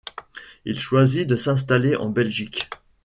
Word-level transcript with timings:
Il 0.65 0.79
choisit 0.79 1.29
de 1.29 1.35
s'installer 1.35 1.95
en 1.95 2.09
Belgique. 2.09 2.67